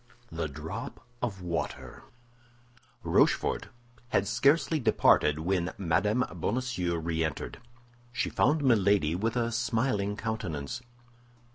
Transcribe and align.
THE 0.31 0.47
DROP 0.49 0.99
OF 1.21 1.43
WATER 1.43 2.01
Rochefort 3.03 3.67
had 4.09 4.27
scarcely 4.27 4.79
departed 4.79 5.37
when 5.37 5.73
Mme. 5.77 6.23
Bonacieux 6.39 6.95
re 6.97 7.23
entered. 7.23 7.59
She 8.11 8.31
found 8.31 8.63
Milady 8.63 9.13
with 9.13 9.35
a 9.35 9.51
smiling 9.51 10.17
countenance. 10.17 10.81